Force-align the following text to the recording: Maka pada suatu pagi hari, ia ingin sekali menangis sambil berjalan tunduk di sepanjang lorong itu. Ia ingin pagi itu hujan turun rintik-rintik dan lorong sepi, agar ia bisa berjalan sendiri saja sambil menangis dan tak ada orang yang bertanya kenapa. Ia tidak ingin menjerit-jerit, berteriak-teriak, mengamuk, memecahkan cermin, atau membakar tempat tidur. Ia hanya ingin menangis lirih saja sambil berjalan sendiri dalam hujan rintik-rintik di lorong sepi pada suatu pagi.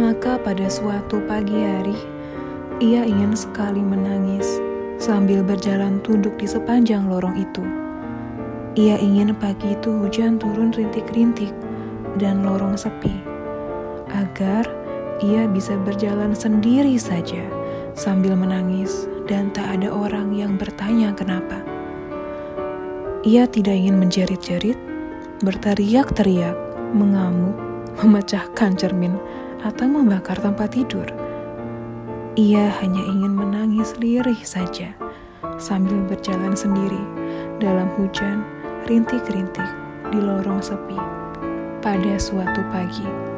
Maka 0.00 0.40
pada 0.40 0.64
suatu 0.72 1.20
pagi 1.28 1.60
hari, 1.60 1.92
ia 2.80 3.04
ingin 3.04 3.36
sekali 3.36 3.84
menangis 3.84 4.56
sambil 4.96 5.44
berjalan 5.44 6.00
tunduk 6.00 6.40
di 6.40 6.48
sepanjang 6.48 7.04
lorong 7.04 7.36
itu. 7.36 7.60
Ia 8.80 8.96
ingin 8.96 9.36
pagi 9.36 9.76
itu 9.76 9.92
hujan 9.92 10.40
turun 10.40 10.72
rintik-rintik 10.72 11.52
dan 12.16 12.48
lorong 12.48 12.80
sepi, 12.80 13.12
agar 14.16 14.64
ia 15.20 15.44
bisa 15.44 15.76
berjalan 15.84 16.32
sendiri 16.32 16.96
saja 16.96 17.44
sambil 17.92 18.32
menangis 18.40 19.04
dan 19.28 19.52
tak 19.52 19.68
ada 19.68 19.92
orang 19.92 20.32
yang 20.32 20.56
bertanya 20.56 21.12
kenapa. 21.12 21.60
Ia 23.28 23.44
tidak 23.44 23.76
ingin 23.76 24.00
menjerit-jerit, 24.00 24.80
berteriak-teriak, 25.44 26.56
mengamuk, 26.96 27.52
memecahkan 28.00 28.80
cermin, 28.80 29.12
atau 29.64 29.86
membakar 29.86 30.36
tempat 30.40 30.72
tidur. 30.72 31.06
Ia 32.38 32.72
hanya 32.80 33.02
ingin 33.04 33.34
menangis 33.34 33.92
lirih 34.00 34.38
saja 34.46 34.94
sambil 35.60 36.00
berjalan 36.08 36.56
sendiri 36.56 37.00
dalam 37.60 37.90
hujan 38.00 38.40
rintik-rintik 38.88 39.68
di 40.08 40.18
lorong 40.18 40.64
sepi 40.64 40.96
pada 41.84 42.14
suatu 42.16 42.64
pagi. 42.72 43.29